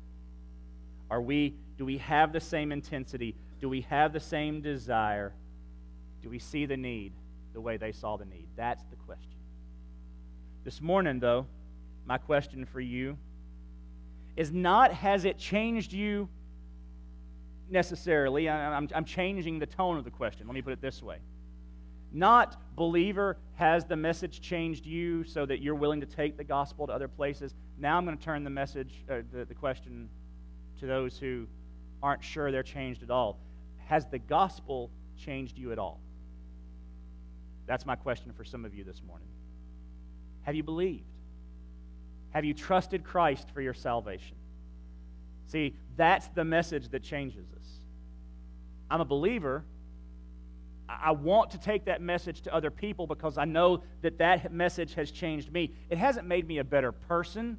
[1.11, 3.35] Are we do we have the same intensity?
[3.61, 5.33] Do we have the same desire?
[6.23, 7.13] Do we see the need
[7.53, 8.49] the way they saw the need?
[8.57, 9.39] That's the question.
[10.65, 11.47] This morning, though,
[12.07, 13.17] my question for you
[14.37, 16.29] is not has it changed you
[17.71, 18.49] necessarily.
[18.49, 20.47] I'm, I'm changing the tone of the question.
[20.47, 21.19] Let me put it this way.
[22.13, 26.87] Not, believer, has the message changed you so that you're willing to take the gospel
[26.87, 27.55] to other places?
[27.79, 30.09] Now I'm going to turn the message, uh, the, the question
[30.81, 31.47] to those who
[32.03, 33.39] aren't sure they're changed at all.
[33.87, 36.01] Has the gospel changed you at all?
[37.69, 39.29] That's my question for some of you this morning.
[40.43, 41.05] Have you believed?
[42.31, 44.37] Have you trusted Christ for your salvation?
[45.47, 47.67] See, that's the message that changes us.
[48.91, 49.65] I'm a believer.
[50.89, 54.95] I want to take that message to other people because I know that that message
[54.95, 55.75] has changed me.
[55.91, 57.59] It hasn't made me a better person.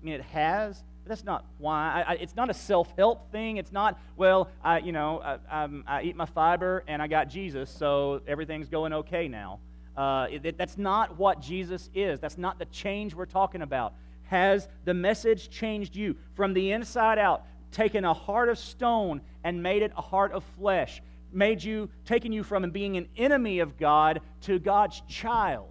[0.00, 2.02] I mean, it has, but that's not why.
[2.04, 3.58] I, I, it's not a self-help thing.
[3.58, 7.70] It's not, well, I, you know, I, I, eat my fiber and I got Jesus,
[7.70, 9.60] so everything's going okay now.
[9.96, 12.18] Uh, it, that's not what Jesus is.
[12.18, 13.94] That's not the change we're talking about.
[14.24, 17.44] Has the message changed you from the inside out?
[17.70, 21.00] Taken a heart of stone and made it a heart of flesh?
[21.30, 25.68] Made you, taken you from being an enemy of God to God's child?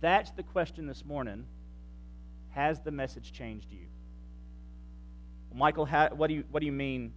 [0.00, 1.46] That's the question this morning.
[2.48, 3.86] Has the message changed you?
[5.54, 7.12] Michael, what, do you, what do you mean,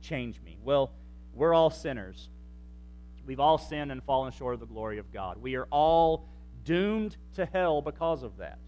[0.00, 0.58] change me?
[0.62, 0.92] Well,
[1.32, 2.28] we're all sinners.
[3.26, 5.38] We've all sinned and fallen short of the glory of God.
[5.38, 6.28] We are all
[6.64, 8.58] doomed to hell because of that.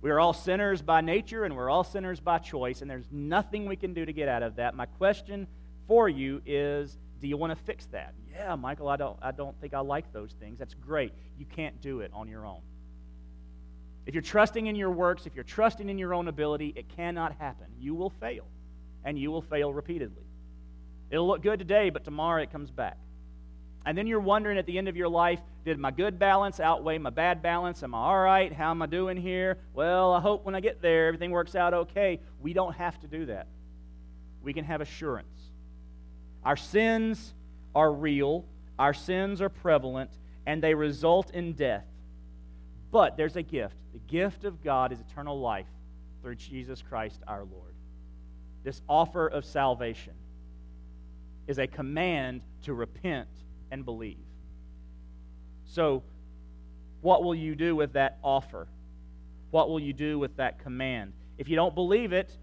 [0.00, 3.66] We are all sinners by nature and we're all sinners by choice, and there's nothing
[3.66, 4.76] we can do to get out of that.
[4.76, 5.48] My question
[5.88, 8.14] for you is do you want to fix that?
[8.30, 10.58] Yeah, Michael, I don't, I don't think I like those things.
[10.58, 11.12] That's great.
[11.36, 12.60] You can't do it on your own.
[14.08, 17.36] If you're trusting in your works, if you're trusting in your own ability, it cannot
[17.38, 17.66] happen.
[17.78, 18.46] You will fail,
[19.04, 20.22] and you will fail repeatedly.
[21.10, 22.96] It'll look good today, but tomorrow it comes back.
[23.84, 26.96] And then you're wondering at the end of your life, did my good balance outweigh
[26.96, 27.82] my bad balance?
[27.82, 28.50] Am I all right?
[28.50, 29.58] How am I doing here?
[29.74, 32.18] Well, I hope when I get there everything works out okay.
[32.40, 33.46] We don't have to do that.
[34.42, 35.50] We can have assurance.
[36.46, 37.34] Our sins
[37.74, 38.46] are real,
[38.78, 40.12] our sins are prevalent,
[40.46, 41.84] and they result in death.
[42.90, 43.76] But there's a gift.
[43.92, 45.66] The gift of God is eternal life
[46.22, 47.74] through Jesus Christ our Lord.
[48.64, 50.14] This offer of salvation
[51.46, 53.28] is a command to repent
[53.70, 54.18] and believe.
[55.64, 56.02] So,
[57.00, 58.66] what will you do with that offer?
[59.50, 61.12] What will you do with that command?
[61.38, 62.36] If you don't believe it,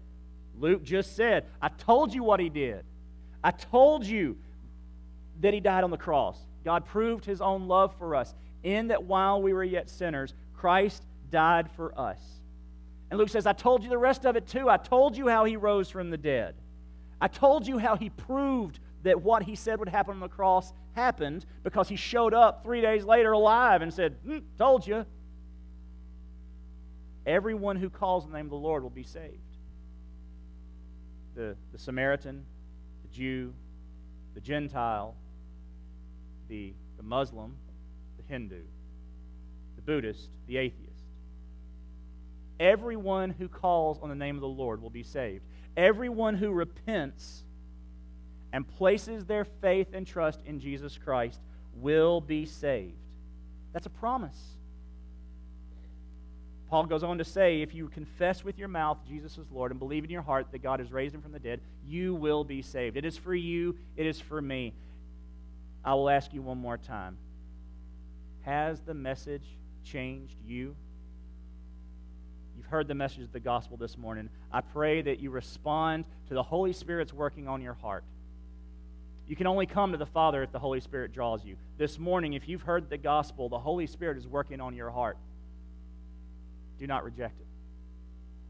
[0.58, 2.84] Luke just said, I told you what he did.
[3.44, 4.36] I told you
[5.40, 6.38] that he died on the cross.
[6.64, 8.34] God proved his own love for us
[8.66, 12.18] in that while we were yet sinners, Christ died for us.
[13.10, 14.68] And Luke says, I told you the rest of it too.
[14.68, 16.56] I told you how he rose from the dead.
[17.20, 20.72] I told you how he proved that what he said would happen on the cross
[20.94, 25.06] happened because he showed up three days later alive and said, mm, Told you.
[27.24, 29.38] Everyone who calls the name of the Lord will be saved.
[31.36, 32.44] The, the Samaritan,
[33.02, 33.54] the Jew,
[34.34, 35.14] the Gentile,
[36.48, 37.56] the, the Muslim,
[38.28, 38.62] Hindu,
[39.76, 40.92] the Buddhist, the atheist.
[42.58, 45.44] Everyone who calls on the name of the Lord will be saved.
[45.76, 47.42] Everyone who repents
[48.52, 51.40] and places their faith and trust in Jesus Christ
[51.74, 52.96] will be saved.
[53.72, 54.56] That's a promise.
[56.70, 59.78] Paul goes on to say if you confess with your mouth Jesus is Lord and
[59.78, 62.62] believe in your heart that God has raised him from the dead, you will be
[62.62, 62.96] saved.
[62.96, 64.72] It is for you, it is for me.
[65.84, 67.18] I will ask you one more time
[68.46, 69.42] Has the message
[69.84, 70.76] changed you?
[72.56, 74.30] You've heard the message of the gospel this morning.
[74.52, 78.04] I pray that you respond to the Holy Spirit's working on your heart.
[79.26, 81.56] You can only come to the Father if the Holy Spirit draws you.
[81.76, 85.18] This morning, if you've heard the gospel, the Holy Spirit is working on your heart.
[86.78, 87.46] Do not reject it.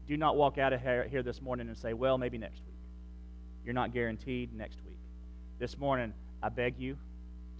[0.07, 2.77] Do not walk out of here this morning and say, well, maybe next week.
[3.65, 4.99] You're not guaranteed next week.
[5.57, 6.97] This morning, I beg you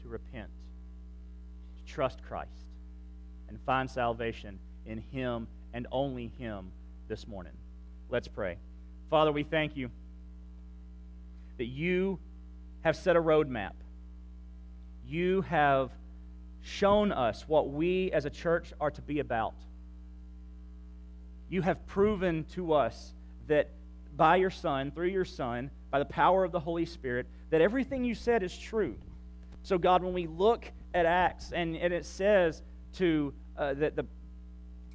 [0.04, 0.50] to repent,
[1.88, 2.52] trust Christ,
[3.50, 6.72] and find salvation in Him and only Him
[7.08, 7.54] this morning.
[8.10, 8.58] Let's pray.
[9.10, 9.90] Father, we thank you
[11.58, 12.20] that you
[12.82, 13.72] have set a roadmap.
[15.06, 15.92] You have
[16.62, 19.56] shown us what we as a church are to be about.
[21.50, 23.14] You have proven to us
[23.48, 23.70] that
[24.16, 28.04] by your Son, through your Son, by the power of the Holy Spirit, that everything
[28.04, 28.96] you said is true.
[29.64, 32.62] So, God, when we look at Acts and, and it says
[32.94, 34.06] to uh, that the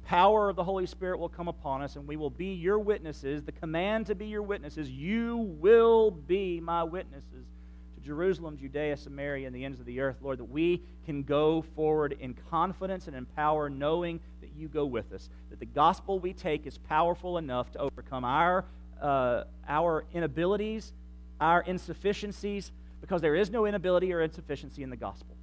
[0.05, 3.43] power of the Holy Spirit will come upon us and we will be your witnesses,
[3.43, 7.47] the command to be your witnesses, you will be my witnesses
[7.95, 11.61] to Jerusalem, Judea, Samaria, and the ends of the earth, Lord, that we can go
[11.75, 16.19] forward in confidence and in power, knowing that you go with us, that the gospel
[16.19, 18.65] we take is powerful enough to overcome our,
[19.01, 20.91] uh, our inabilities,
[21.39, 25.35] our insufficiencies, because there is no inability or insufficiency in the gospel.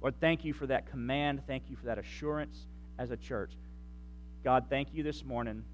[0.00, 1.42] Lord, thank you for that command.
[1.46, 2.66] Thank you for that assurance
[2.98, 3.52] as a church.
[4.44, 5.64] God, thank you this morning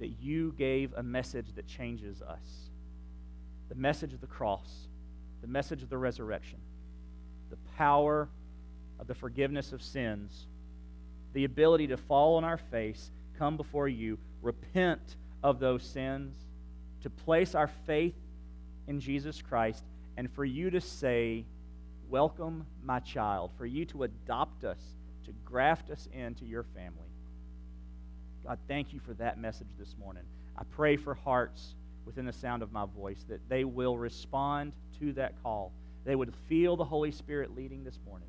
[0.00, 2.70] that you gave a message that changes us
[3.68, 4.86] the message of the cross,
[5.40, 6.58] the message of the resurrection,
[7.50, 8.28] the power
[9.00, 10.46] of the forgiveness of sins
[11.36, 16.34] the ability to fall on our face, come before you, repent of those sins,
[17.02, 18.14] to place our faith
[18.88, 19.84] in Jesus Christ,
[20.16, 21.44] and for you to say,
[22.08, 24.78] Welcome, my child, for you to adopt us,
[25.24, 27.10] to graft us into your family.
[28.44, 30.22] God, thank you for that message this morning.
[30.56, 35.12] I pray for hearts within the sound of my voice that they will respond to
[35.14, 35.72] that call.
[36.04, 38.28] They would feel the Holy Spirit leading this morning.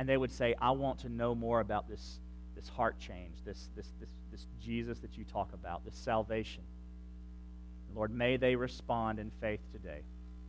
[0.00, 2.18] And they would say, I want to know more about this,
[2.56, 6.64] this heart change, this, this, this, this Jesus that you talk about, this salvation.
[7.94, 10.00] Lord, may they respond in faith today.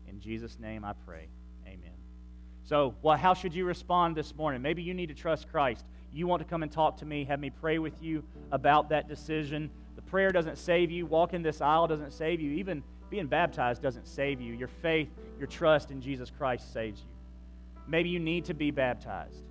[0.08, 1.28] In Jesus' name I pray.
[2.68, 4.62] So, well, how should you respond this morning?
[4.62, 5.86] Maybe you need to trust Christ.
[6.12, 9.08] You want to come and talk to me, have me pray with you about that
[9.08, 9.70] decision.
[9.96, 11.06] The prayer doesn't save you.
[11.06, 12.52] Walking this aisle doesn't save you.
[12.52, 14.54] Even being baptized doesn't save you.
[14.54, 15.08] Your faith,
[15.38, 17.08] your trust in Jesus Christ saves you.
[17.88, 19.46] Maybe you need to be baptized.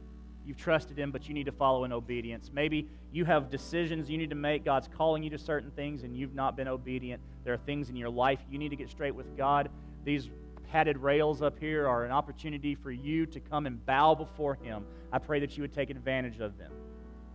[0.45, 2.51] You've trusted Him, but you need to follow in obedience.
[2.53, 4.63] Maybe you have decisions you need to make.
[4.63, 7.23] God's calling you to certain things, and you've not been obedient.
[7.45, 9.71] There are things in your life you need to get straight with God.
[10.05, 10.29] These
[10.71, 14.85] padded rails up here are an opportunity for you to come and bow before Him.
[15.13, 16.73] I pray that you would take advantage of them.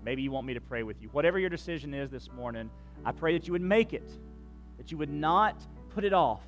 [0.04, 1.10] Maybe you want me to pray with you.
[1.10, 2.70] Whatever your decision is this morning,
[3.06, 4.10] I pray that you would make it,
[4.78, 6.42] that you would not put it off,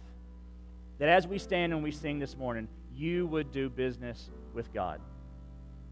[1.00, 5.00] that as we stand and we sing this morning, you would do business with God.